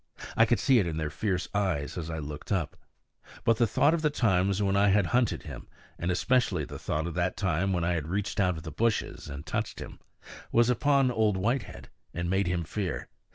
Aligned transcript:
I 0.35 0.47
could 0.47 0.59
see 0.59 0.79
it 0.79 0.87
in 0.87 0.97
their 0.97 1.11
fierce 1.11 1.47
eyes 1.53 1.95
as 1.95 2.09
I 2.09 2.17
looked 2.17 2.51
up. 2.51 2.75
But 3.43 3.57
the 3.57 3.67
thought 3.67 3.93
of 3.93 4.01
the 4.01 4.09
times 4.09 4.59
when 4.59 4.75
I 4.75 4.87
had 4.87 5.05
hunted 5.05 5.43
him, 5.43 5.67
and 5.99 6.09
especially 6.09 6.65
the 6.65 6.79
thought 6.79 7.05
of 7.05 7.13
that 7.13 7.37
time 7.37 7.71
when 7.71 7.83
I 7.83 7.93
had 7.93 8.07
reached 8.07 8.39
out 8.39 8.57
of 8.57 8.63
the 8.63 8.71
bushes 8.71 9.29
and 9.29 9.45
touched 9.45 9.77
him, 9.77 9.99
was 10.51 10.71
upon 10.71 11.11
Old 11.11 11.37
Whitehead 11.37 11.89
and 12.15 12.31
made 12.31 12.47
him 12.47 12.63
fear. 12.63 13.09